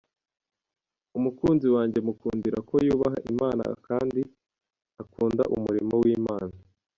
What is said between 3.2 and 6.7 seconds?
Imana akndi akunda umurimo w’Imana”.